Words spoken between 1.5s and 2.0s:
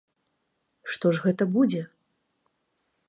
будзе?